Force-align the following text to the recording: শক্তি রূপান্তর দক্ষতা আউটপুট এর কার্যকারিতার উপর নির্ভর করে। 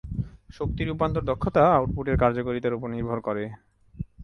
শক্তি 0.53 0.81
রূপান্তর 0.83 1.23
দক্ষতা 1.23 1.63
আউটপুট 1.73 2.05
এর 2.07 2.17
কার্যকারিতার 2.17 2.77
উপর 2.77 2.87
নির্ভর 2.89 3.19
করে। 3.19 3.43